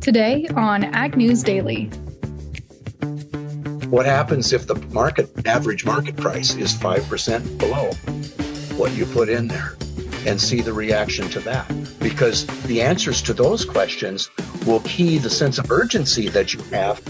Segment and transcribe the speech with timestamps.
[0.00, 1.84] Today on Ag News Daily.
[3.90, 7.92] What happens if the market average market price is 5% below
[8.78, 9.76] what you put in there?
[10.26, 11.70] And see the reaction to that.
[11.98, 14.30] Because the answers to those questions
[14.66, 17.02] will key the sense of urgency that you have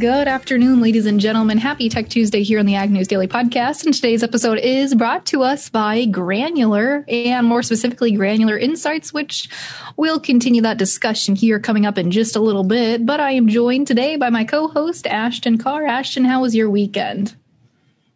[0.00, 1.58] Good afternoon, ladies and gentlemen.
[1.58, 3.84] Happy Tech Tuesday here on the Ag News Daily Podcast.
[3.84, 9.50] And today's episode is brought to us by Granular and more specifically Granular Insights, which
[9.98, 13.04] we'll continue that discussion here coming up in just a little bit.
[13.04, 15.84] But I am joined today by my co-host, Ashton Carr.
[15.84, 17.36] Ashton, how was your weekend?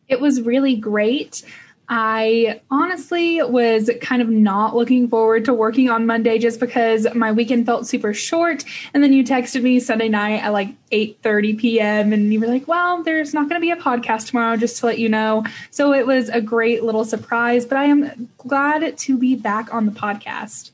[0.08, 1.42] It was really great.
[1.88, 7.32] I honestly was kind of not looking forward to working on Monday just because my
[7.32, 8.64] weekend felt super short.
[8.94, 12.12] And then you texted me Sunday night at like 8:30 p.m.
[12.12, 14.86] and you were like, "Well, there's not going to be a podcast tomorrow just to
[14.86, 19.18] let you know." So it was a great little surprise, but I am glad to
[19.18, 20.70] be back on the podcast.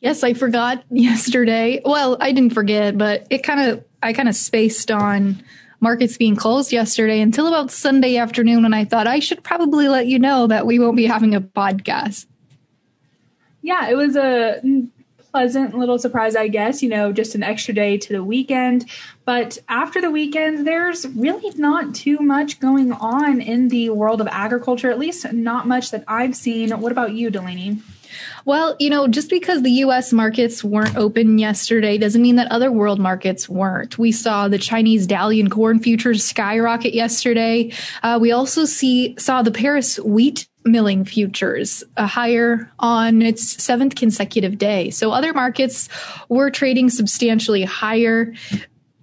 [0.00, 1.80] Yes, I forgot yesterday.
[1.84, 5.42] Well, I didn't forget, but it kind of I kind of spaced on
[5.86, 8.64] markets being closed yesterday until about Sunday afternoon.
[8.64, 11.40] And I thought I should probably let you know that we won't be having a
[11.40, 12.26] podcast.
[13.62, 14.60] Yeah, it was a
[15.30, 18.90] pleasant little surprise, I guess, you know, just an extra day to the weekend.
[19.24, 24.26] But after the weekend, there's really not too much going on in the world of
[24.26, 26.72] agriculture, at least not much that I've seen.
[26.80, 27.78] What about you, Delaney?
[28.46, 32.70] Well, you know, just because the US markets weren't open yesterday doesn't mean that other
[32.70, 33.98] world markets weren't.
[33.98, 37.72] We saw the Chinese Dalian corn futures skyrocket yesterday.
[38.04, 43.96] Uh, we also see saw the Paris wheat milling futures uh, higher on its seventh
[43.96, 44.90] consecutive day.
[44.90, 45.88] So other markets
[46.28, 48.32] were trading substantially higher.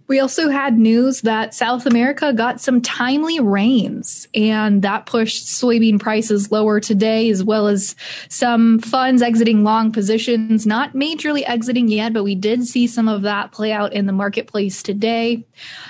[0.08, 6.00] We also had news that South America got some timely rains, and that pushed soybean
[6.00, 7.96] prices lower today, as well as
[8.30, 13.22] some funds exiting long positions, not majorly exiting yet, but we did see some of
[13.22, 15.46] that play out in the marketplace today.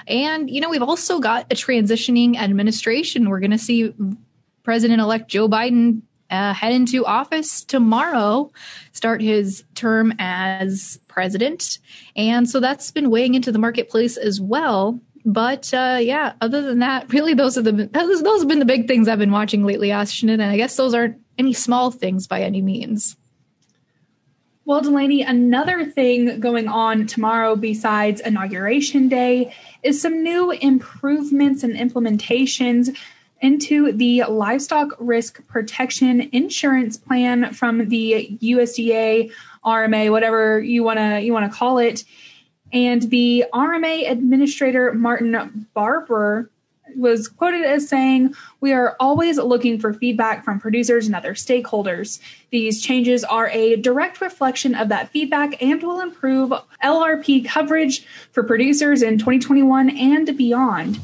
[0.08, 3.30] And, you know, we've also got a transitioning administration.
[3.30, 3.94] We're going to see
[4.64, 8.52] President elect Joe Biden uh, head into office tomorrow,
[8.92, 11.78] start his term as president.
[12.16, 15.00] And so that's been weighing into the marketplace as well.
[15.26, 18.66] But uh, yeah, other than that, really those are the those, those have been the
[18.66, 20.30] big things I've been watching lately, Ashton.
[20.30, 23.16] And I guess those aren't any small things by any means.
[24.66, 31.76] Well, Delaney, another thing going on tomorrow besides Inauguration Day is some new improvements and
[31.76, 32.98] implementations
[33.44, 39.32] into the livestock risk protection insurance plan from the USDA
[39.64, 42.04] RMA, whatever you want to you want to call it.
[42.72, 46.50] And the RMA administrator Martin Barbre
[46.96, 52.20] was quoted as saying, We are always looking for feedback from producers and other stakeholders.
[52.52, 56.52] These changes are a direct reflection of that feedback and will improve
[56.84, 61.00] LRP coverage for producers in 2021 and beyond.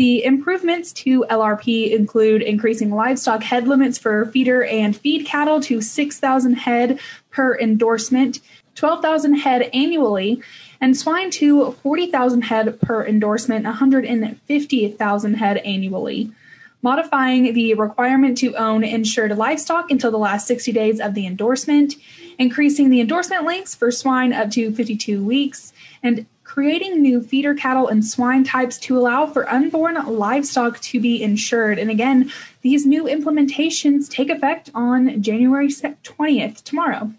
[0.00, 5.82] The improvements to LRP include increasing livestock head limits for feeder and feed cattle to
[5.82, 8.40] 6,000 head per endorsement,
[8.76, 10.40] 12,000 head annually,
[10.80, 16.32] and swine to 40,000 head per endorsement, 150,000 head annually.
[16.80, 21.96] Modifying the requirement to own insured livestock until the last 60 days of the endorsement,
[22.38, 27.86] increasing the endorsement lengths for swine up to 52 weeks, and creating new feeder cattle
[27.86, 31.78] and swine types to allow for unborn livestock to be insured.
[31.78, 37.12] And again, these new implementations take effect on January 20th, tomorrow.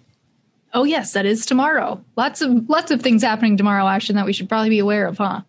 [0.73, 2.03] Oh yes, that is tomorrow.
[2.17, 5.17] Lots of lots of things happening tomorrow, Ashton, that we should probably be aware of,
[5.17, 5.41] huh?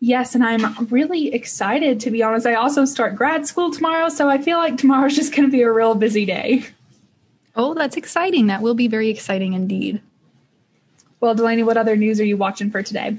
[0.00, 2.46] Yes, and I'm really excited to be honest.
[2.46, 5.62] I also start grad school tomorrow, so I feel like tomorrow's just going to be
[5.62, 6.66] a real busy day.
[7.56, 8.48] Oh, that's exciting.
[8.48, 10.02] That will be very exciting indeed.
[11.24, 13.16] Well, Delaney, what other news are you watching for today?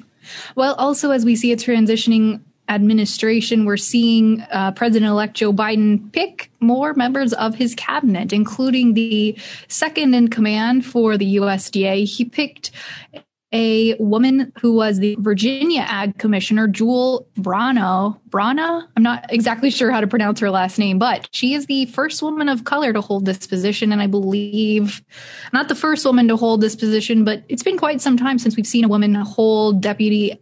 [0.53, 2.39] Well, also, as we see a transitioning
[2.69, 8.93] administration, we're seeing uh, President elect Joe Biden pick more members of his cabinet, including
[8.93, 9.35] the
[9.69, 12.05] second in command for the USDA.
[12.05, 12.69] He picked
[13.55, 18.19] a woman who was the Virginia Ag Commissioner, Jewel Brano.
[18.29, 18.85] Brana?
[18.97, 22.21] I'm not exactly sure how to pronounce her last name, but she is the first
[22.21, 23.93] woman of color to hold this position.
[23.93, 25.01] And I believe
[25.53, 28.57] not the first woman to hold this position, but it's been quite some time since
[28.57, 30.37] we've seen a woman hold deputy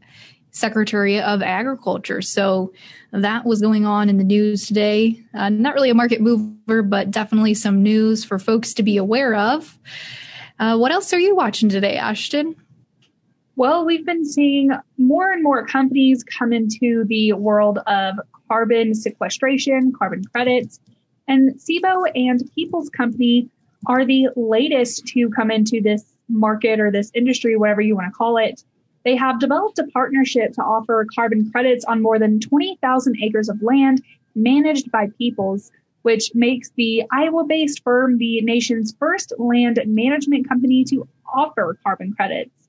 [0.49, 2.21] secretary of agriculture.
[2.23, 2.73] So
[3.11, 5.21] that was going on in the news today.
[5.35, 9.35] Uh, not really a market mover, but definitely some news for folks to be aware
[9.35, 9.77] of.
[10.59, 12.55] Uh, what else are you watching today, Ashton?
[13.55, 18.15] Well, we've been seeing more and more companies come into the world of
[18.47, 20.79] carbon sequestration, carbon credits,
[21.27, 23.49] and CIBO and People's Company
[23.85, 28.17] are the latest to come into this market or this industry, whatever you want to
[28.17, 28.63] call it,
[29.05, 33.61] they have developed a partnership to offer carbon credits on more than 20,000 acres of
[33.61, 34.01] land
[34.35, 35.71] managed by Peoples,
[36.01, 42.13] which makes the Iowa based firm the nation's first land management company to offer carbon
[42.13, 42.62] credits.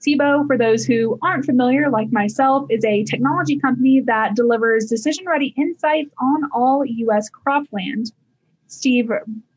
[0.00, 5.24] CIBO, for those who aren't familiar, like myself, is a technology company that delivers decision
[5.26, 7.28] ready insights on all U.S.
[7.30, 8.12] cropland.
[8.68, 9.10] Steve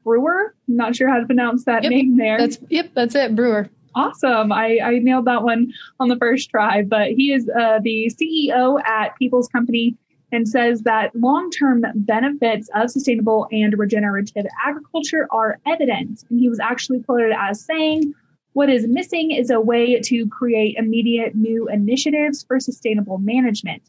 [0.05, 2.37] Bruere, I'm not sure how to pronounce that yep, name there.
[2.37, 3.69] That's, yep, that's it, Bruere.
[3.93, 4.51] Awesome.
[4.51, 8.81] I, I nailed that one on the first try, but he is uh, the CEO
[8.85, 9.97] at Peoples Company
[10.31, 16.23] and says that long term benefits of sustainable and regenerative agriculture are evident.
[16.29, 18.13] And he was actually quoted as saying,
[18.53, 23.81] what is missing is a way to create immediate new initiatives for sustainable management.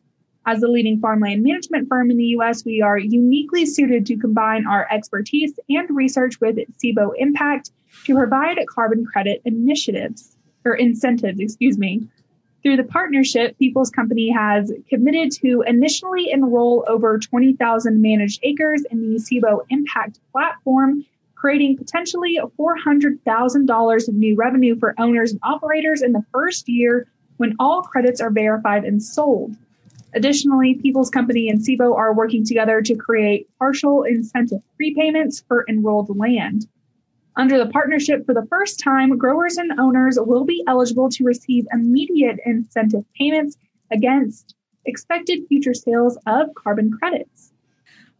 [0.46, 4.66] As the leading farmland management firm in the US, we are uniquely suited to combine
[4.66, 7.70] our expertise and research with CIBO Impact
[8.04, 12.08] to provide carbon credit initiatives or incentives, excuse me.
[12.62, 19.12] Through the partnership, Peoples Company has committed to initially enroll over 20,000 managed acres in
[19.12, 21.04] the CIBO Impact platform
[21.42, 27.08] creating potentially $400,000 of new revenue for owners and operators in the first year
[27.38, 29.56] when all credits are verified and sold.
[30.14, 36.16] Additionally, Peoples Company and CIBO are working together to create partial incentive prepayments for enrolled
[36.16, 36.68] land.
[37.34, 41.66] Under the partnership, for the first time, growers and owners will be eligible to receive
[41.72, 43.56] immediate incentive payments
[43.90, 44.54] against
[44.84, 47.51] expected future sales of carbon credits.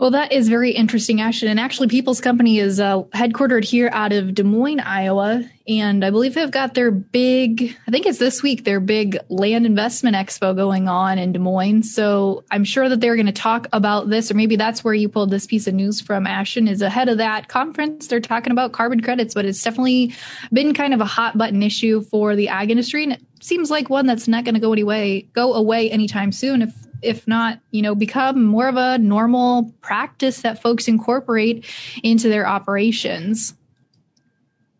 [0.02, 1.46] Well, that is very interesting, Ashton.
[1.46, 5.48] And actually, People's Company is uh, headquartered here out of Des Moines, Iowa.
[5.68, 9.64] And I believe they've got their big, I think it's this week, their big land
[9.64, 11.84] investment expo going on in Des Moines.
[11.84, 15.08] So I'm sure that they're going to talk about this, or maybe that's where you
[15.08, 18.08] pulled this piece of news from, Ashton, is ahead of that conference.
[18.08, 20.16] They're talking about carbon credits, but it's definitely
[20.52, 23.04] been kind of a hot button issue for the ag industry.
[23.04, 26.62] And it seems like one that's not going to go anyway, go away anytime soon
[26.62, 31.66] if if not, you know, become more of a normal practice that folks incorporate
[32.02, 33.54] into their operations.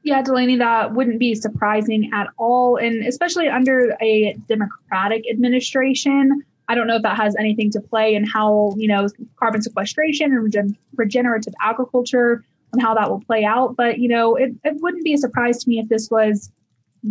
[0.05, 2.77] Yeah, Delaney, that wouldn't be surprising at all.
[2.77, 8.15] And especially under a Democratic administration, I don't know if that has anything to play
[8.15, 13.45] in how, you know, carbon sequestration and regen- regenerative agriculture and how that will play
[13.45, 13.77] out.
[13.77, 16.51] But, you know, it, it wouldn't be a surprise to me if this was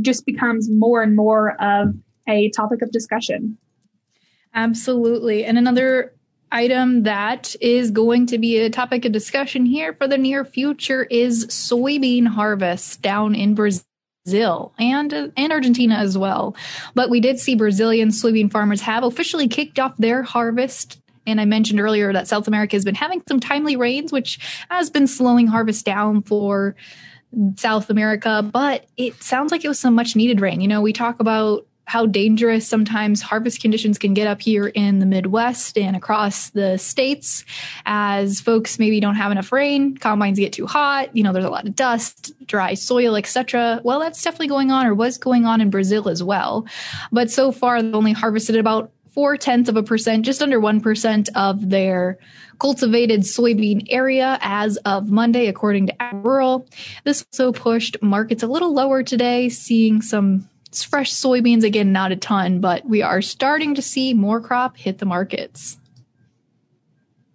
[0.02, 1.94] just becomes more and more of
[2.28, 3.58] a topic of discussion.
[4.54, 5.46] Absolutely.
[5.46, 6.14] And another
[6.52, 11.04] item that is going to be a topic of discussion here for the near future
[11.04, 16.56] is soybean harvest down in Brazil and uh, and Argentina as well.
[16.94, 21.00] But we did see Brazilian soybean farmers have officially kicked off their harvest.
[21.26, 24.40] And I mentioned earlier that South America has been having some timely rains, which
[24.70, 26.76] has been slowing harvest down for
[27.56, 30.60] South America, but it sounds like it was some much needed rain.
[30.62, 35.00] You know, we talk about how dangerous sometimes harvest conditions can get up here in
[35.00, 37.44] the Midwest and across the states
[37.86, 41.50] as folks maybe don't have enough rain, combines get too hot, you know, there's a
[41.50, 43.82] lot of dust, dry soil, etc.
[43.84, 46.66] Well, that's definitely going on or was going on in Brazil as well.
[47.12, 51.28] But so far, they've only harvested about four tenths of a percent, just under 1%
[51.36, 52.18] of their
[52.60, 56.66] cultivated soybean area as of Monday, according to Rural.
[57.04, 62.14] This also pushed markets a little lower today, seeing some it's fresh soybeans, again, not
[62.14, 65.78] a ton, but we are starting to see more crop hit the markets.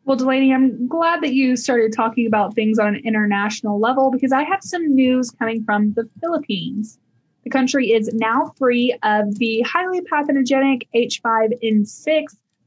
[0.07, 4.33] Well, Delaney, I'm glad that you started talking about things on an international level because
[4.33, 6.99] I have some news coming from the Philippines.
[7.45, 12.25] The country is now free of the highly pathogenic H5N6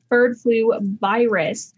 [0.07, 1.73] bird flu virus.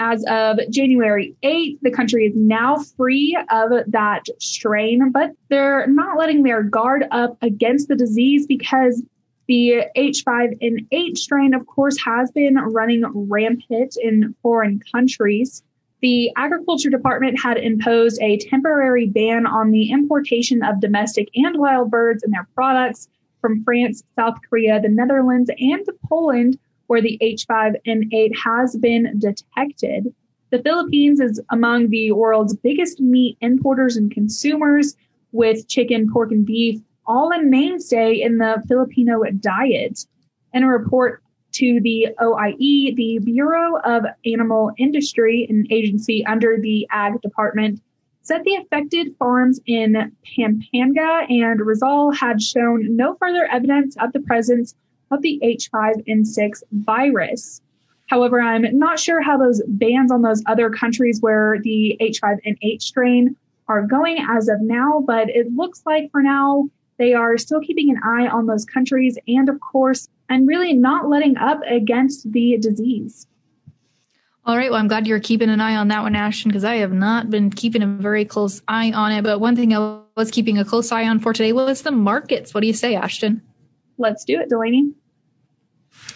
[0.00, 6.18] As of January 8th, the country is now free of that strain, but they're not
[6.18, 9.02] letting their guard up against the disease because
[9.46, 15.62] the H5N8 strain, of course, has been running rampant in foreign countries.
[16.00, 21.90] The Agriculture Department had imposed a temporary ban on the importation of domestic and wild
[21.90, 23.08] birds and their products
[23.40, 30.14] from France, South Korea, the Netherlands, and Poland where the H5N8 has been detected.
[30.50, 34.94] The Philippines is among the world's biggest meat importers and consumers,
[35.32, 40.06] with chicken, pork, and beef all a mainstay in the Filipino diet.
[40.52, 41.22] In a report
[41.52, 47.80] to the OIE, the Bureau of Animal Industry, an agency under the Ag Department,
[48.22, 54.20] said the affected farms in Pampanga and Rizal had shown no further evidence of the
[54.20, 54.74] presence
[55.10, 57.60] of the H5N6 virus.
[58.06, 63.36] However, I'm not sure how those bans on those other countries where the H5N8 strain
[63.66, 66.68] are going as of now, but it looks like for now
[66.98, 71.08] they are still keeping an eye on those countries and, of course, and really not
[71.08, 73.26] letting up against the disease.
[74.46, 74.70] All right.
[74.70, 77.30] Well, I'm glad you're keeping an eye on that one, Ashton, because I have not
[77.30, 79.22] been keeping a very close eye on it.
[79.22, 82.52] But one thing I was keeping a close eye on for today was the markets.
[82.52, 83.40] What do you say, Ashton?
[83.98, 84.92] Let's do it, Delaney.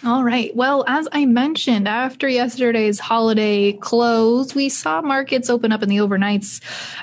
[0.03, 0.55] All right.
[0.55, 5.97] Well, as I mentioned, after yesterday's holiday close, we saw markets open up in the
[5.97, 6.61] overnights,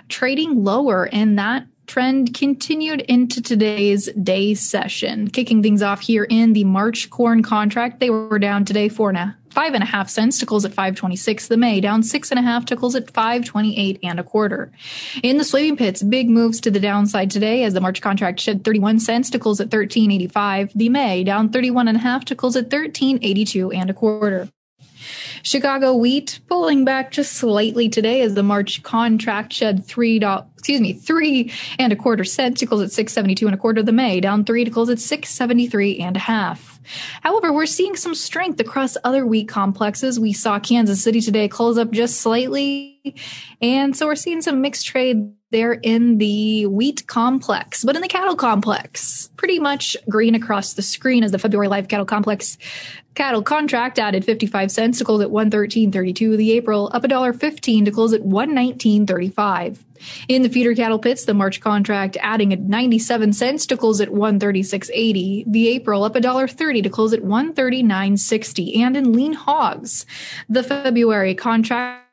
[0.08, 5.28] trading lower, and that trend continued into today's day session.
[5.28, 9.18] Kicking things off here in the March corn contract, they were down today four and
[9.18, 11.48] a five and a half cents to close at 526.
[11.48, 14.70] The May down six and a half to close at 528 and a quarter.
[15.22, 18.64] In the soybean pits, big moves to the downside today as the March contract shed
[18.64, 20.72] 31 cents to close at 1385.
[20.74, 24.50] The May down 31 and a half to close at 1382 and a quarter.
[25.42, 30.92] Chicago wheat pulling back just slightly today as the March contract shed three excuse me,
[30.92, 33.82] three and a quarter cents to close at 672 and a quarter.
[33.82, 36.75] The May down three to close at 673 and a half.
[37.22, 40.20] However, we're seeing some strength across other wheat complexes.
[40.20, 42.95] We saw Kansas City today close up just slightly.
[43.60, 48.08] And so we're seeing some mixed trade there in the wheat complex, but in the
[48.08, 52.58] cattle complex, pretty much green across the screen as the February live cattle complex
[53.14, 56.36] cattle contract added 55 cents to close at 113.32.
[56.36, 59.78] The April up $1.15 to close at 119.35.
[60.28, 64.10] In the feeder cattle pits, the March contract adding at 97 cents to close at
[64.10, 65.44] 136.80.
[65.50, 68.78] The April up $1.30 to close at 139.60.
[68.78, 70.04] And in lean hogs,
[70.48, 72.05] the February contract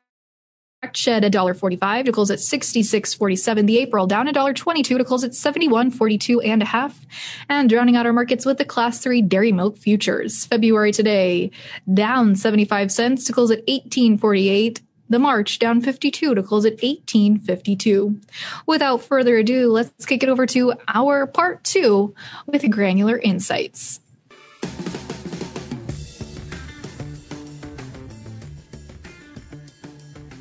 [0.92, 3.66] shed $1.45 to close at 66.47.
[3.66, 7.06] The April down $1.22 to close at 71.42 and a half.
[7.48, 10.46] And drowning out our markets with the class 3 dairy milk futures.
[10.46, 11.50] February today
[11.92, 14.80] down 75 cents to close at 18.48.
[15.08, 18.20] The March down 52 to close at 1852.
[18.66, 22.14] Without further ado, let's kick it over to our part two
[22.46, 24.00] with granular insights.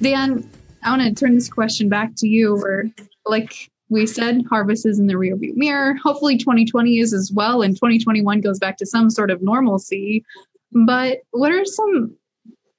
[0.03, 0.49] Dan,
[0.83, 2.55] I want to turn this question back to you.
[2.55, 2.91] Where,
[3.25, 5.95] like we said, harvest is in the rearview mirror.
[5.95, 10.25] Hopefully, 2020 is as well, and 2021 goes back to some sort of normalcy.
[10.73, 12.13] But what are some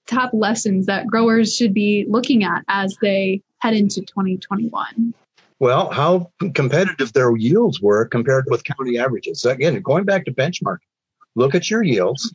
[0.07, 5.15] top lessons that growers should be looking at as they head into 2021?
[5.61, 9.47] Well, how competitive their yields were compared with county averages.
[9.47, 10.79] Again, going back to benchmark,
[11.37, 12.35] look at your yields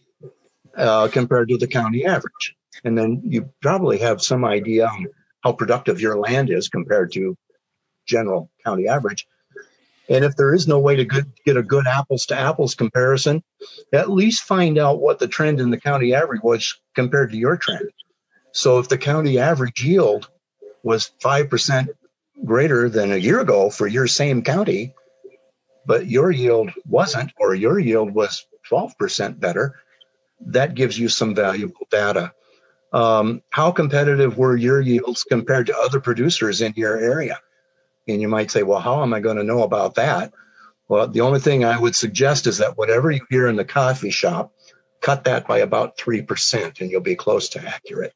[0.75, 2.55] uh, compared to the county average.
[2.83, 5.07] And then you probably have some idea on
[5.43, 7.35] how productive your land is compared to
[8.05, 9.27] general county average.
[10.09, 11.05] And if there is no way to
[11.45, 13.43] get a good apples to apples comparison,
[13.93, 17.57] at least find out what the trend in the county average was compared to your
[17.57, 17.89] trend.
[18.51, 20.27] So if the county average yield
[20.81, 21.89] was 5%
[22.43, 24.95] greater than a year ago for your same county,
[25.85, 29.75] but your yield wasn't, or your yield was 12% better,
[30.47, 32.33] that gives you some valuable data.
[32.91, 37.39] Um, how competitive were your yields compared to other producers in your area?
[38.07, 40.33] And you might say, well, how am I going to know about that?
[40.87, 44.09] Well, the only thing I would suggest is that whatever you hear in the coffee
[44.09, 44.51] shop,
[45.01, 48.13] cut that by about 3% and you'll be close to accurate.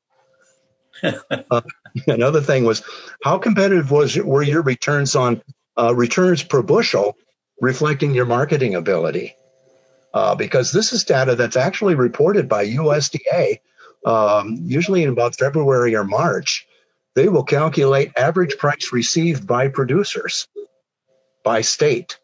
[1.04, 1.62] uh,
[2.08, 2.84] another thing was
[3.24, 5.42] how competitive was were your returns on
[5.78, 7.16] uh, returns per bushel
[7.62, 9.36] reflecting your marketing ability?
[10.14, 13.60] Uh, because this is data that's actually reported by USDA,
[14.06, 16.68] um, usually in about February or March
[17.16, 20.48] they will calculate average price received by producers
[21.44, 22.20] by state.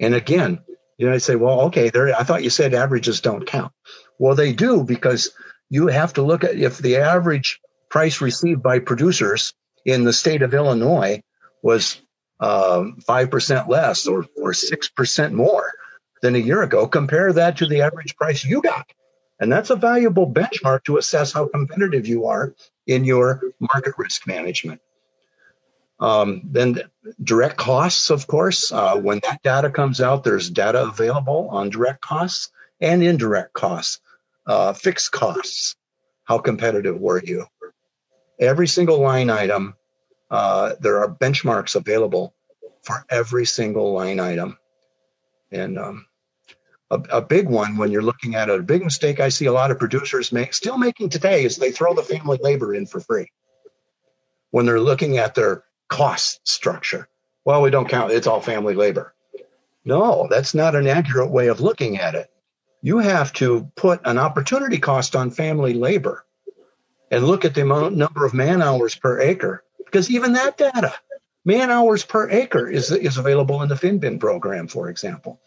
[0.00, 0.60] And again,
[0.96, 3.72] you know, I say, well, okay, there, I thought you said averages don't count.
[4.18, 5.30] Well, they do because
[5.70, 9.54] you have to look at if the average price received by producers
[9.84, 11.22] in the state of Illinois
[11.62, 12.00] was
[12.40, 15.72] um, 5% less or, or 6% more
[16.22, 18.90] than a year ago, compare that to the average price you got.
[19.40, 22.54] And that's a valuable benchmark to assess how competitive you are
[22.86, 24.80] in your market risk management.
[26.00, 26.80] Um, then
[27.22, 32.00] direct costs, of course, uh, when that data comes out, there's data available on direct
[32.00, 34.00] costs and indirect costs,
[34.46, 35.76] uh, fixed costs.
[36.24, 37.46] How competitive were you?
[38.38, 39.74] Every single line item,
[40.30, 42.34] uh, there are benchmarks available
[42.82, 44.58] for every single line item.
[45.50, 46.06] And um,
[46.90, 48.60] a, a, big one when you're looking at it.
[48.60, 51.72] A big mistake I see a lot of producers make, still making today, is they
[51.72, 53.30] throw the family labor in for free
[54.50, 57.08] when they're looking at their cost structure.
[57.44, 59.14] Well, we don't count; it's all family labor.
[59.84, 62.30] No, that's not an accurate way of looking at it.
[62.82, 66.24] You have to put an opportunity cost on family labor
[67.10, 70.94] and look at the amount, number of man hours per acre, because even that data
[71.48, 75.40] Man hours per acre is, is available in the FinBin program, for example.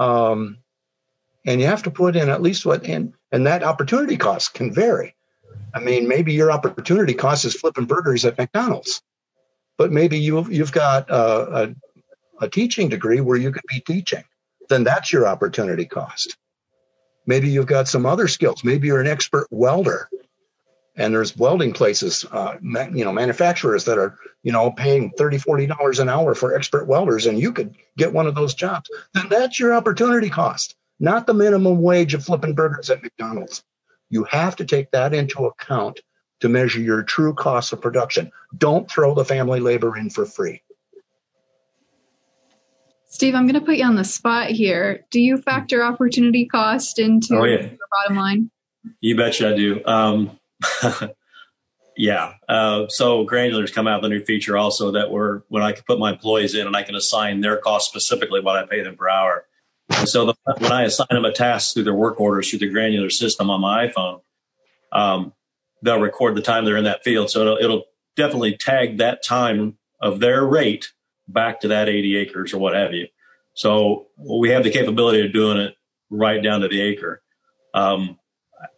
[0.00, 0.56] Um,
[1.46, 4.72] and you have to put in at least what, and, and that opportunity cost can
[4.72, 5.14] vary.
[5.74, 9.02] I mean, maybe your opportunity cost is flipping burgers at McDonald's,
[9.76, 11.74] but maybe you've, you've got a, a,
[12.46, 14.24] a teaching degree where you could be teaching.
[14.70, 16.36] Then that's your opportunity cost.
[17.26, 18.64] Maybe you've got some other skills.
[18.64, 20.08] Maybe you're an expert welder
[21.00, 25.38] and there's welding places, uh, ma- you know, manufacturers that are, you know, paying 30,
[25.38, 28.90] 40 dollars an hour for expert welders, and you could get one of those jobs.
[29.14, 33.64] Then that's your opportunity cost, not the minimum wage of flipping burgers at McDonald's.
[34.10, 36.00] You have to take that into account
[36.40, 38.30] to measure your true cost of production.
[38.56, 40.62] Don't throw the family labor in for free.
[43.06, 45.06] Steve, I'm going to put you on the spot here.
[45.10, 47.62] Do you factor opportunity cost into oh, yeah.
[47.62, 48.50] your bottom line?
[49.00, 49.82] You betcha I do.
[49.84, 50.39] Um,
[51.96, 52.34] yeah.
[52.48, 55.84] Uh, so Granulars come out with a new feature also that we're when I can
[55.86, 58.96] put my employees in and I can assign their cost specifically what I pay them
[58.96, 59.46] per hour.
[59.90, 62.68] And so the, when I assign them a task through their work orders through the
[62.68, 64.20] granular system on my iPhone,
[64.92, 65.32] um,
[65.82, 67.30] they'll record the time they're in that field.
[67.30, 67.84] So it'll, it'll
[68.16, 70.92] definitely tag that time of their rate
[71.28, 73.08] back to that 80 acres or what have you.
[73.54, 75.74] So we have the capability of doing it
[76.08, 77.22] right down to the acre.
[77.74, 78.18] Um,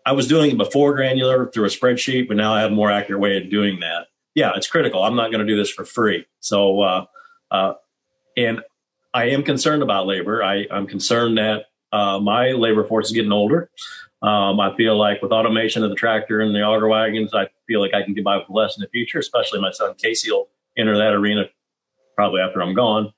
[0.04, 2.90] I was doing it before granular through a spreadsheet, but now I have a more
[2.90, 4.08] accurate way of doing that.
[4.34, 5.02] Yeah, it's critical.
[5.02, 6.26] I'm not going to do this for free.
[6.40, 7.04] So, uh,
[7.50, 7.74] uh,
[8.36, 8.60] and
[9.12, 10.42] I am concerned about labor.
[10.42, 13.70] I, am concerned that uh, my labor force is getting older.
[14.22, 17.80] Um, I feel like with automation of the tractor and the auger wagons, I feel
[17.80, 20.48] like I can get by with less in the future, especially my son Casey will
[20.78, 21.44] enter that arena
[22.16, 23.12] probably after I'm gone.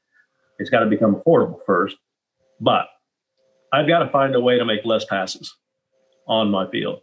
[0.59, 1.97] It's got to become affordable first.
[2.61, 2.87] But
[3.73, 5.54] I've got to find a way to make less passes
[6.26, 7.00] on my field.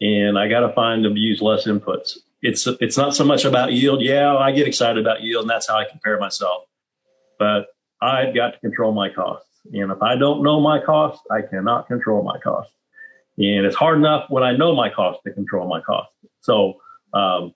[0.00, 2.18] And I got to find to use less inputs.
[2.42, 4.02] It's it's not so much about yield.
[4.02, 6.64] Yeah, I get excited about yield, and that's how I compare myself.
[7.38, 7.66] But
[8.02, 9.48] I've got to control my costs.
[9.72, 12.72] And if I don't know my costs, I cannot control my costs.
[13.38, 16.14] And it's hard enough when I know my costs to control my costs.
[16.40, 16.74] So
[17.14, 17.54] um,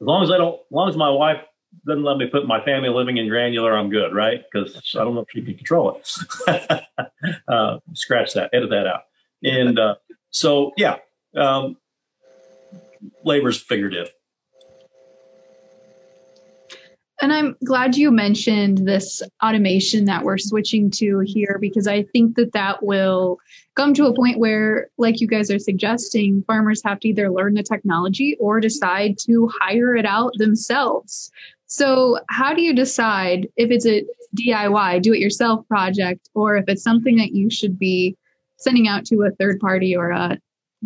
[0.00, 1.42] as long as I don't, as long as my wife
[1.86, 4.42] doesn't let me put my family living in granular, I'm good, right?
[4.50, 6.82] Because I don't know if she can control it.
[7.48, 9.02] uh, scratch that, edit that out.
[9.42, 9.96] And uh,
[10.30, 10.96] so, yeah,
[11.36, 11.76] um,
[13.24, 14.10] labor's figurative.
[17.20, 22.36] And I'm glad you mentioned this automation that we're switching to here because I think
[22.36, 23.38] that that will
[23.74, 27.54] come to a point where, like you guys are suggesting, farmers have to either learn
[27.54, 31.32] the technology or decide to hire it out themselves.
[31.66, 34.04] So, how do you decide if it's a
[34.36, 38.16] DIY, do it yourself project, or if it's something that you should be
[38.58, 40.38] sending out to a third party or a,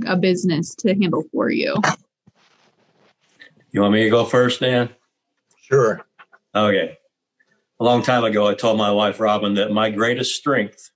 [0.07, 1.75] a business to handle for you?
[3.73, 4.91] You want me to go first, Dan?
[5.57, 6.05] Sure.
[6.55, 6.99] Okay.
[7.81, 10.91] A long time ago, I told my wife, Robin, that my greatest strength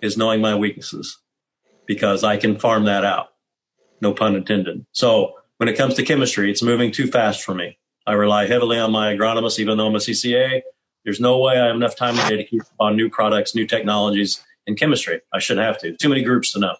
[0.00, 1.18] is knowing my weaknesses
[1.86, 3.28] because I can farm that out.
[4.00, 4.84] No pun intended.
[4.92, 7.78] So when it comes to chemistry, it's moving too fast for me.
[8.06, 10.60] I rely heavily on my agronomist, even though I'm a CCA.
[11.04, 14.44] There's no way I have enough time today to keep on new products, new technologies
[14.66, 15.20] in chemistry.
[15.32, 15.96] I shouldn't have to.
[15.96, 16.76] Too many groups to know.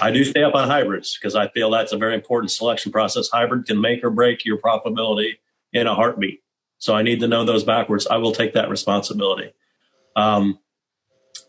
[0.00, 3.28] I do stay up on hybrids because I feel that's a very important selection process.
[3.28, 5.38] Hybrid can make or break your profitability
[5.72, 6.42] in a heartbeat.
[6.78, 8.06] So I need to know those backwards.
[8.06, 9.52] I will take that responsibility.
[10.16, 10.58] Um,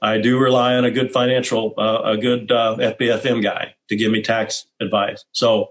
[0.02, 4.12] I do rely on a good financial, uh, a good uh, FBFM guy to give
[4.12, 5.24] me tax advice.
[5.32, 5.70] So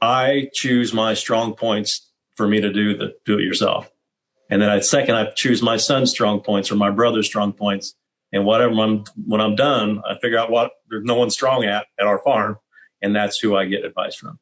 [0.00, 3.90] I choose my strong points for me to do the do it yourself.
[4.48, 7.94] And then I second, I choose my son's strong points or my brother's strong points.
[8.32, 11.86] And whatever I'm, when I'm done, I figure out what there's no one strong at
[11.98, 12.58] at our farm.
[13.02, 14.38] And that's who I get advice from.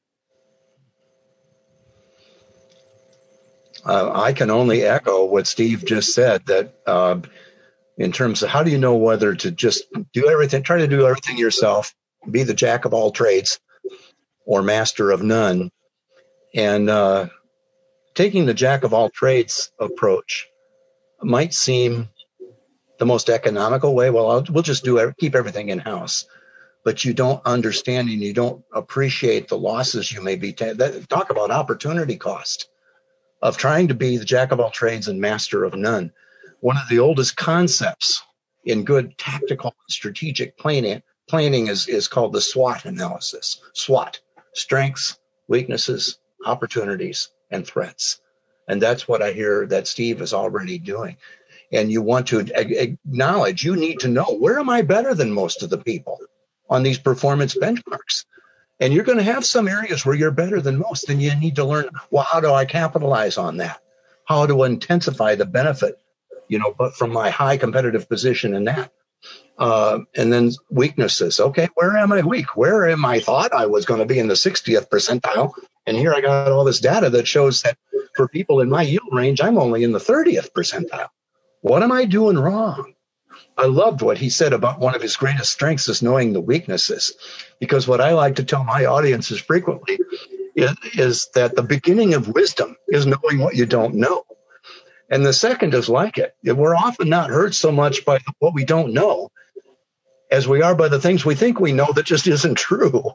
[3.85, 7.21] uh, I can only echo what Steve just said that uh,
[7.99, 11.07] in terms of how do you know whether to just do everything, try to do
[11.07, 11.95] everything yourself,
[12.31, 13.61] be the jack of all trades
[14.47, 15.71] or master of none.
[16.55, 17.29] And uh,
[18.15, 20.47] taking the jack of all trades approach
[21.21, 22.09] might seem
[22.99, 24.11] the most economical way.
[24.11, 26.27] Well, I'll, we'll just do keep everything in house,
[26.85, 30.53] but you don't understand and you don't appreciate the losses you may be.
[30.53, 30.75] Ta-
[31.09, 32.69] talk about opportunity cost
[33.43, 36.13] of trying to be the jack of all trades and master of none.
[36.61, 38.23] One of the oldest concepts
[38.65, 43.61] in good tactical and strategic planning, planning is, is called the SWOT analysis.
[43.75, 44.21] SWOT,
[44.55, 48.21] strengths, weaknesses, opportunities, and threats.
[48.67, 51.19] And that's what I hear that Steve is already doing.
[51.75, 55.63] And you want to acknowledge, you need to know where am I better than most
[55.63, 56.19] of the people
[56.71, 58.25] on these performance benchmarks?
[58.81, 61.57] And you're going to have some areas where you're better than most, and you need
[61.57, 63.81] to learn, well, how do I capitalize on that?
[64.25, 65.99] how to intensify the benefit,
[66.49, 68.91] you know, but from my high competitive position in that.
[69.57, 71.41] Uh, and then weaknesses.
[71.41, 72.57] Okay, where am I weak?
[72.57, 75.53] Where am I thought I was going to be in the 60th percentile?
[75.87, 77.79] And here I got all this data that shows that
[78.17, 81.09] for people in my yield range, I'm only in the 30th percentile.
[81.65, 82.93] What am I doing wrong?
[83.57, 87.15] I loved what he said about one of his greatest strengths is knowing the weaknesses.
[87.59, 89.99] Because what I like to tell my audiences frequently
[90.55, 94.25] is, is that the beginning of wisdom is knowing what you don't know.
[95.09, 96.37] And the second is like it.
[96.45, 99.31] We're often not hurt so much by what we don't know
[100.31, 103.11] as we are by the things we think we know that just isn't true.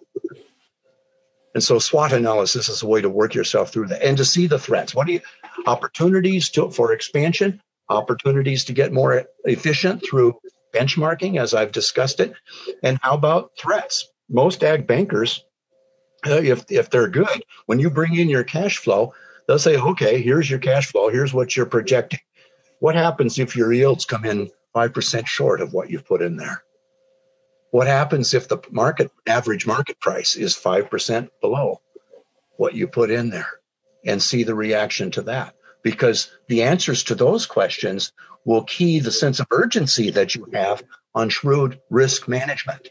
[1.54, 4.48] And so SWOT analysis is a way to work yourself through that and to see
[4.48, 4.96] the threats.
[4.96, 5.22] What do you
[5.68, 10.39] opportunities to, for expansion, opportunities to get more efficient through
[10.73, 12.34] benchmarking, as I've discussed it.
[12.84, 14.08] And how about threats?
[14.30, 15.43] Most ag bankers,
[16.28, 19.13] uh, if if they're good, when you bring in your cash flow,
[19.47, 22.19] they'll say, okay, here's your cash flow, here's what you're projecting.
[22.80, 26.38] What happens if your yields come in five percent short of what you've put in
[26.38, 26.63] there?
[27.71, 31.82] What happens if the market average market price is 5% below
[32.58, 33.49] what you put in there
[34.04, 35.54] and see the reaction to that?
[35.84, 38.12] Because the answers to those questions
[38.46, 40.84] will key the sense of urgency that you have
[41.15, 42.89] on shrewd risk management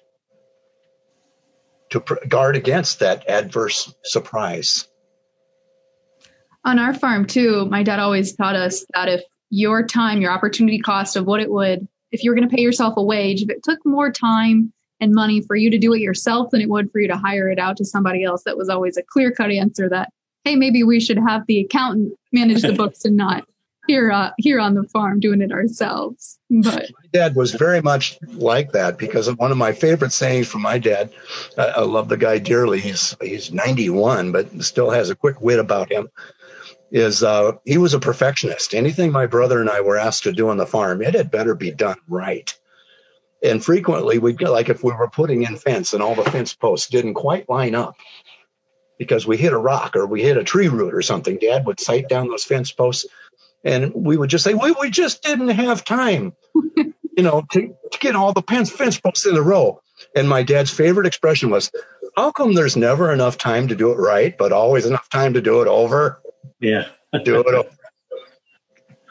[1.90, 4.87] to guard against that adverse surprise.
[6.64, 10.79] On our farm, too, my dad always taught us that if your time, your opportunity
[10.79, 13.51] cost of what it would if you were going to pay yourself a wage, if
[13.51, 16.90] it took more time and money for you to do it yourself than it would
[16.90, 19.51] for you to hire it out to somebody else, that was always a clear cut
[19.51, 20.11] answer that,
[20.44, 23.46] hey, maybe we should have the accountant manage the books and not
[23.87, 26.38] here uh, here on the farm doing it ourselves.
[26.51, 30.62] But my dad was very much like that because one of my favorite sayings from
[30.62, 31.11] my dad.
[31.57, 32.81] I, love the guy dearly.
[32.81, 36.09] He's he's 91, but still has a quick wit about him
[36.90, 38.74] is uh, he was a perfectionist.
[38.74, 41.55] Anything my brother and I were asked to do on the farm, it had better
[41.55, 42.53] be done right.
[43.42, 46.55] And frequently we'd get like if we were putting in fence and all the fence
[46.55, 47.94] posts didn't quite line up
[48.98, 51.80] because we hit a rock or we hit a tree root or something, dad would
[51.80, 53.06] sight down those fence posts
[53.64, 57.98] and we would just say, well, we just didn't have time, you know, to, to
[57.98, 59.80] get all the fence, fence posts in a row.
[60.14, 61.70] And my dad's favorite expression was,
[62.16, 65.40] how come there's never enough time to do it right, but always enough time to
[65.40, 66.20] do it over?
[66.61, 66.87] Yeah.
[67.24, 67.70] do it over.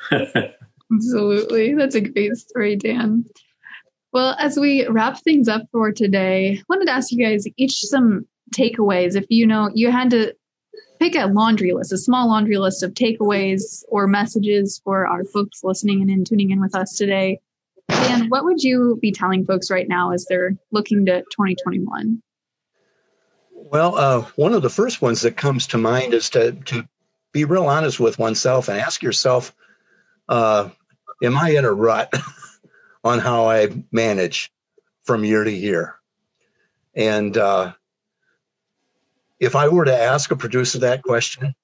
[0.94, 1.76] Absolutely.
[1.76, 3.26] That's a great story, Dan.
[4.14, 7.76] Well, as we wrap things up for today, I wanted to ask you guys each
[7.76, 9.16] some takeaways.
[9.16, 10.36] If you know you had to
[11.00, 15.64] pick a laundry list, a small laundry list of takeaways or messages for our folks
[15.64, 17.40] listening and in tuning in with us today,
[17.90, 22.22] Dan, what would you be telling folks right now as they're looking to 2021?
[23.52, 26.88] Well, uh, one of the first ones that comes to mind is to to
[27.32, 29.54] be real honest with oneself and ask yourself,
[30.30, 30.70] uh,
[31.24, 32.14] am I in a rut
[33.04, 34.52] on how I manage
[35.04, 35.96] from year to year?
[36.96, 37.74] And uh,
[39.40, 41.56] if I were to ask a producer that question,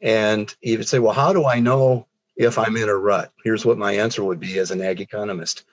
[0.00, 3.32] and he would say, Well, how do I know if I'm in a rut?
[3.44, 5.64] Here's what my answer would be as an ag economist.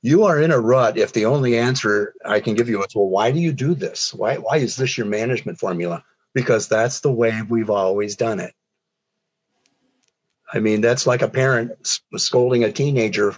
[0.00, 3.08] You are in a rut if the only answer I can give you is, Well,
[3.08, 4.12] why do you do this?
[4.14, 6.04] Why, why is this your management formula?
[6.34, 8.54] Because that's the way we've always done it.
[10.52, 11.72] I mean, that's like a parent
[12.16, 13.34] scolding a teenager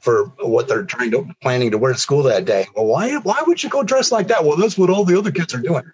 [0.00, 2.66] for what they're trying to planning to wear to school that day.
[2.74, 4.44] Well, why why would you go dressed like that?
[4.44, 5.84] Well, that's what all the other kids are doing.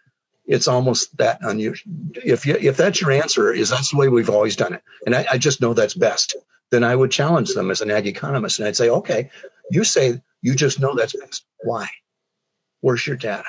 [0.46, 1.92] It's almost that unusual.
[2.14, 5.14] If you if that's your answer, is that's the way we've always done it, and
[5.14, 6.36] I, I just know that's best.
[6.70, 9.30] Then I would challenge them as an ag economist, and I'd say, okay,
[9.70, 11.44] you say you just know that's best.
[11.62, 11.88] Why?
[12.80, 13.44] Where's your data?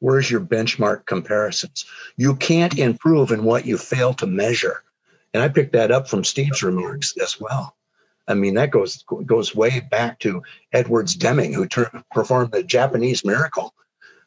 [0.00, 1.86] Where's your benchmark comparisons?
[2.16, 4.82] You can't improve in what you fail to measure.
[5.32, 7.76] And I picked that up from Steve's remarks as well.
[8.26, 13.24] I mean, that goes goes way back to Edwards Deming, who ter- performed the Japanese
[13.24, 13.74] miracle.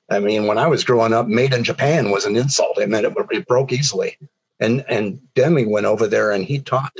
[0.09, 2.77] I mean, when I was growing up, made in Japan was an insult.
[2.77, 4.17] It meant it, it broke easily.
[4.59, 6.93] And and Deming went over there and he taught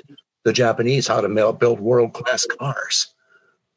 [0.43, 3.13] the Japanese how to build world class cars.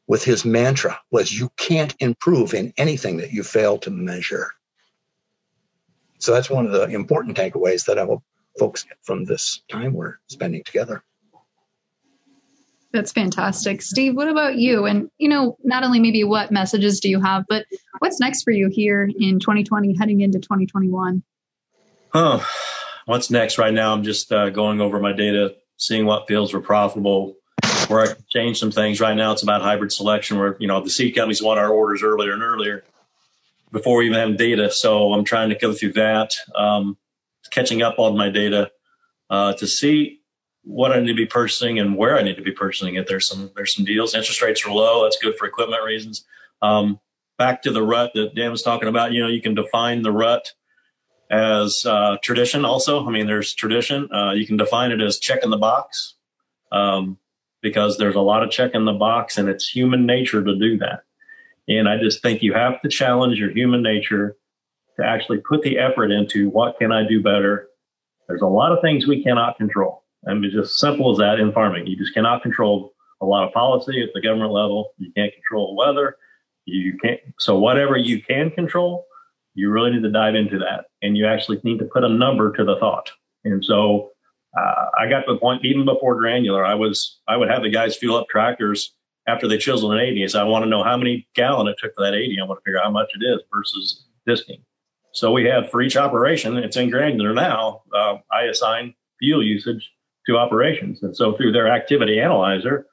[0.06, 4.50] With his mantra was, "You can't improve in anything that you fail to measure."
[6.18, 8.22] So that's one of the important takeaways that I hope
[8.58, 11.02] folks get from this time we're spending together.
[12.92, 13.82] That's fantastic.
[13.82, 14.84] Steve, what about you?
[14.84, 17.64] And, you know, not only maybe what messages do you have, but
[18.00, 21.22] what's next for you here in 2020 heading into 2021?
[22.12, 22.44] Oh,
[23.06, 23.92] what's next right now?
[23.92, 27.36] I'm just uh, going over my data, seeing what fields were profitable,
[27.86, 29.00] where I can change some things.
[29.00, 32.02] Right now, it's about hybrid selection where, you know, the seed companies want our orders
[32.02, 32.82] earlier and earlier
[33.70, 34.68] before we even have data.
[34.72, 36.96] So I'm trying to go through that, um,
[37.52, 38.72] catching up on my data
[39.28, 40.19] uh, to see
[40.70, 43.08] what I need to be purchasing and where I need to be purchasing it.
[43.08, 44.14] There's some there's some deals.
[44.14, 45.02] Interest rates are low.
[45.02, 46.24] That's good for equipment reasons.
[46.62, 47.00] Um,
[47.38, 49.12] back to the rut that Dan was talking about.
[49.12, 50.52] You know, you can define the rut
[51.30, 52.64] as uh, tradition.
[52.64, 54.08] Also, I mean, there's tradition.
[54.12, 56.14] Uh, you can define it as check in the box
[56.70, 57.18] um,
[57.62, 60.78] because there's a lot of check in the box, and it's human nature to do
[60.78, 61.02] that.
[61.68, 64.36] And I just think you have to challenge your human nature
[64.98, 67.68] to actually put the effort into what can I do better.
[68.28, 70.04] There's a lot of things we cannot control.
[70.28, 71.86] I mean, it's just simple as that in farming.
[71.86, 74.92] You just cannot control a lot of policy at the government level.
[74.98, 76.16] You can't control weather.
[76.66, 77.20] You can't.
[77.38, 79.06] So whatever you can control,
[79.54, 82.52] you really need to dive into that, and you actually need to put a number
[82.52, 83.10] to the thought.
[83.44, 84.10] And so
[84.56, 87.70] uh, I got to the point even before granular, I was I would have the
[87.70, 88.94] guys fuel up tractors
[89.26, 90.28] after they chiseled an 80.
[90.28, 92.38] So I want to know how many gallon it took for that 80.
[92.40, 94.62] I want to figure out how much it is versus disking.
[95.12, 97.82] So we have for each operation, it's in granular now.
[97.94, 99.90] Uh, I assign fuel usage
[100.26, 102.86] to operations, and so through their activity analyzer,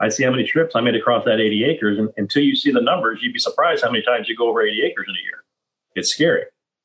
[0.00, 1.98] I see how many trips I made across that 80 acres.
[1.98, 4.62] And until you see the numbers, you'd be surprised how many times you go over
[4.62, 5.44] 80 acres in a year.
[5.94, 6.44] It's scary.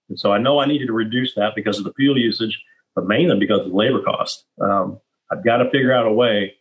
[0.09, 2.61] And so I know I needed to reduce that because of the fuel usage,
[2.95, 4.45] but mainly because of labor cost.
[4.61, 4.99] Um,
[5.31, 6.55] I've got to figure out a way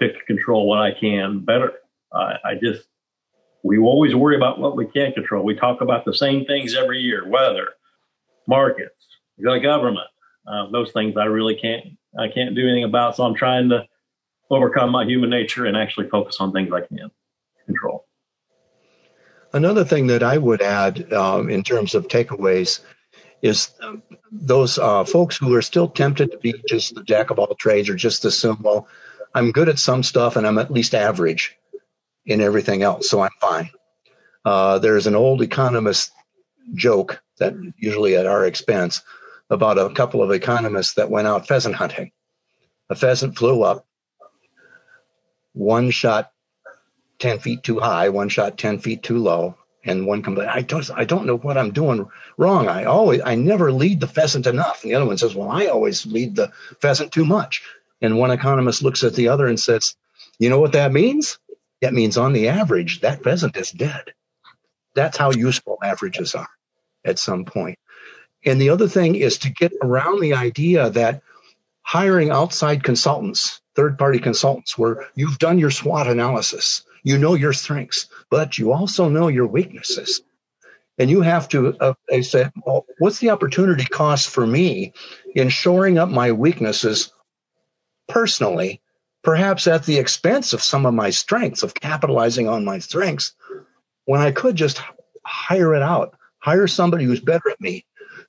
[0.00, 1.72] to control what I can better.
[2.12, 2.84] Uh, I just,
[3.62, 5.44] we always worry about what we can't control.
[5.44, 7.68] We talk about the same things every year, weather,
[8.48, 8.94] markets,
[9.38, 10.08] the government,
[10.46, 11.84] uh, those things I really can't,
[12.18, 13.16] I can't do anything about.
[13.16, 13.86] So I'm trying to
[14.50, 17.10] overcome my human nature and actually focus on things I can
[17.66, 18.06] control.
[19.52, 22.80] Another thing that I would add um, in terms of takeaways
[23.42, 27.38] is um, those uh, folks who are still tempted to be just the jack of
[27.38, 28.86] all trades or just assume, well,
[29.34, 31.56] I'm good at some stuff and I'm at least average
[32.26, 33.70] in everything else, so I'm fine.
[34.44, 36.12] Uh, there's an old economist
[36.74, 39.02] joke that usually at our expense
[39.50, 42.12] about a couple of economists that went out pheasant hunting.
[42.88, 43.86] A pheasant flew up
[45.52, 46.30] one shot
[47.18, 50.90] 10 feet too high, one shot 10 feet too low, and one complained, I don't,
[50.94, 52.68] I don't know what I'm doing wrong.
[52.68, 54.82] I always, I never lead the pheasant enough.
[54.82, 57.62] And the other one says, well, I always lead the pheasant too much.
[58.00, 59.94] And one economist looks at the other and says,
[60.38, 61.38] you know what that means?
[61.82, 64.12] That means on the average, that pheasant is dead.
[64.94, 66.48] That's how useful averages are
[67.04, 67.78] at some point.
[68.44, 71.22] And the other thing is to get around the idea that
[71.82, 76.84] hiring outside consultants third party consultants where you've done your SWOT analysis.
[77.02, 80.20] You know your strengths, but you also know your weaknesses.
[80.98, 84.92] And you have to uh, say, well, what's the opportunity cost for me
[85.34, 87.10] in shoring up my weaknesses
[88.06, 88.82] personally,
[89.22, 93.32] perhaps at the expense of some of my strengths, of capitalizing on my strengths,
[94.04, 94.82] when I could just
[95.24, 97.86] hire it out, hire somebody who's better at me.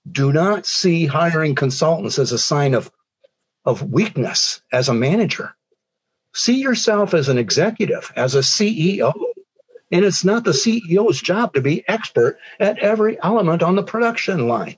[0.10, 2.92] Do not see hiring consultants as a sign of
[3.66, 5.56] of weakness as a manager.
[6.34, 9.14] See yourself as an executive, as a CEO.
[9.92, 14.48] And it's not the CEO's job to be expert at every element on the production
[14.48, 14.78] line.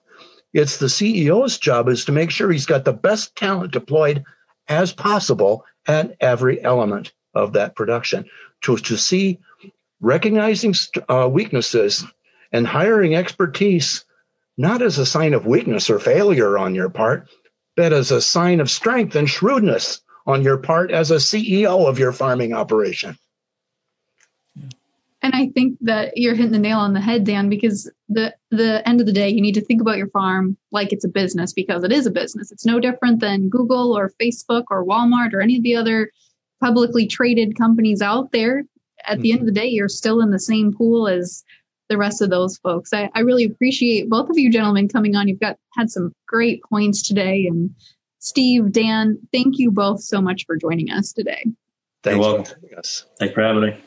[0.54, 4.24] It's the CEO's job is to make sure he's got the best talent deployed
[4.68, 8.26] as possible at every element of that production.
[8.64, 9.40] To, to see
[10.00, 10.74] recognizing
[11.10, 12.06] uh, weaknesses
[12.52, 14.06] and hiring expertise
[14.58, 17.30] not as a sign of weakness or failure on your part,
[17.76, 22.00] but as a sign of strength and shrewdness on your part as a CEO of
[22.00, 23.18] your farming operation.
[25.22, 28.88] And I think that you're hitting the nail on the head, Dan, because the the
[28.88, 31.54] end of the day, you need to think about your farm like it's a business
[31.54, 32.52] because it is a business.
[32.52, 36.12] It's no different than Google or Facebook or Walmart or any of the other
[36.62, 38.66] publicly traded companies out there.
[39.08, 41.44] At the end of the day, you're still in the same pool as
[41.90, 42.94] the rest of those folks.
[42.94, 45.28] I, I really appreciate both of you gentlemen coming on.
[45.28, 47.46] You've got had some great points today.
[47.48, 47.72] And
[48.20, 51.44] Steve, Dan, thank you both so much for joining us today.
[52.04, 52.56] Thanks You're welcome.
[53.20, 53.78] Thanks for having me.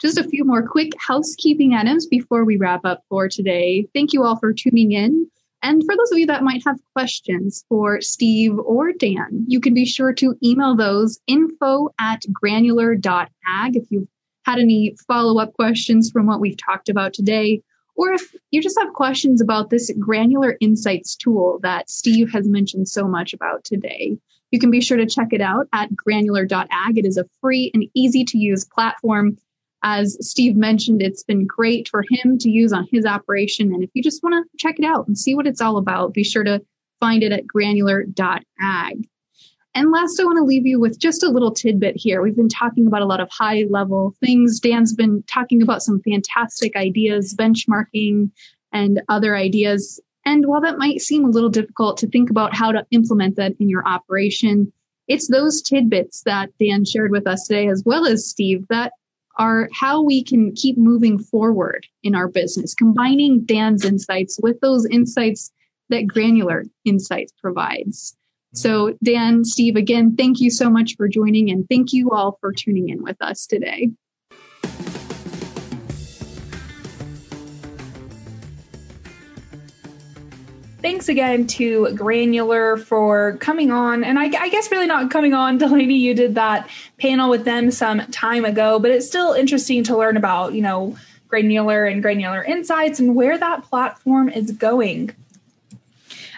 [0.00, 3.86] Just a few more quick housekeeping items before we wrap up for today.
[3.94, 5.30] Thank you all for tuning in.
[5.62, 9.74] And for those of you that might have questions for Steve or Dan, you can
[9.74, 14.08] be sure to email those info at granular.ag if you've
[14.44, 17.62] had any follow up questions from what we've talked about today,
[17.94, 22.88] or if you just have questions about this granular insights tool that Steve has mentioned
[22.88, 24.16] so much about today,
[24.50, 26.98] you can be sure to check it out at granular.ag.
[26.98, 29.36] It is a free and easy to use platform.
[29.82, 33.72] As Steve mentioned, it's been great for him to use on his operation.
[33.72, 36.14] And if you just want to check it out and see what it's all about,
[36.14, 36.62] be sure to
[37.00, 39.08] find it at granular.ag.
[39.74, 42.20] And last, I want to leave you with just a little tidbit here.
[42.20, 44.60] We've been talking about a lot of high level things.
[44.60, 48.30] Dan's been talking about some fantastic ideas, benchmarking
[48.72, 49.98] and other ideas.
[50.26, 53.54] And while that might seem a little difficult to think about how to implement that
[53.58, 54.70] in your operation,
[55.08, 58.92] it's those tidbits that Dan shared with us today, as well as Steve, that
[59.38, 64.86] are how we can keep moving forward in our business, combining Dan's insights with those
[64.86, 65.50] insights
[65.88, 68.16] that Granular Insights provides.
[68.54, 72.52] So, Dan, Steve, again, thank you so much for joining and thank you all for
[72.52, 73.90] tuning in with us today.
[80.82, 84.04] thanks again to Granular for coming on.
[84.04, 87.70] And I, I, guess really not coming on, Delaney, you did that panel with them
[87.70, 90.96] some time ago, but it's still interesting to learn about, you know,
[91.28, 95.14] Granular and Granular Insights and where that platform is going.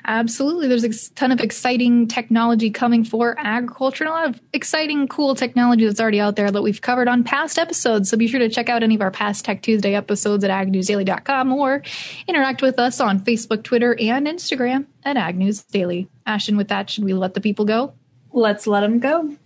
[0.07, 0.69] Absolutely.
[0.69, 5.35] There's a ton of exciting technology coming for agriculture and a lot of exciting, cool
[5.35, 8.11] technology that's already out there that we've covered on past episodes.
[8.11, 11.53] So be sure to check out any of our past Tech Tuesday episodes at agnewsdaily.com
[11.53, 11.83] or
[12.29, 16.09] interact with us on Facebook, Twitter, and Instagram at Ag News Daily.
[16.27, 17.95] Ashton, with that, should we let the people go?
[18.31, 19.37] Let's let them go.